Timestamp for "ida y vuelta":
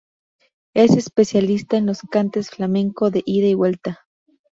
3.23-3.99